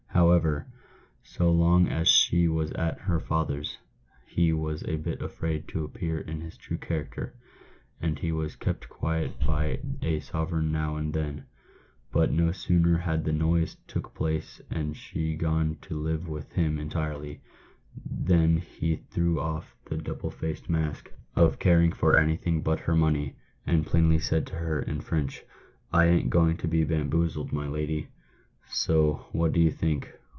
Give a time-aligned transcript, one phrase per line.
[0.07, 0.67] However,
[1.23, 3.77] so long as she was at her father's
[4.27, 7.33] he was a bit afraid to appear in his true character,
[8.01, 11.45] and he was kept quiet by a sovereign now and then;
[12.11, 16.77] but no sooner had the noise took place and she gone to live with him
[16.77, 17.39] entirely,
[18.05, 23.35] than he threw off the double faced mask of caring for anything but her money,
[23.65, 25.43] and plainly said to her, in French,'
[25.93, 28.09] I ain't going to be bamboozled, my lady!'
[28.81, 30.13] So what do you think